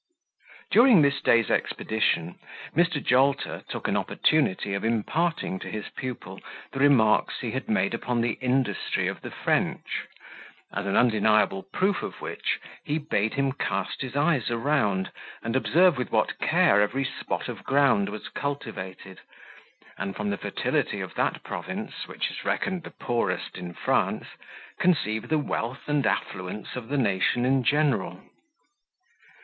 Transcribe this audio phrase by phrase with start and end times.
[0.71, 2.39] During this day's expedition,
[2.75, 2.99] Mr.
[3.05, 8.19] Jolter took an opportunity of imparting to his pupil the remarks he had made upon
[8.21, 10.07] the industry of the French
[10.73, 15.11] as an undeniable proof of which he bade him cast his eyes around,
[15.43, 19.19] and observe with what care every spot of ground was cultivated,
[19.99, 24.25] and from the fertility of that province, which is reckoned the poorest in France,
[24.79, 28.19] conceive the wealth and affluence of the nation in general.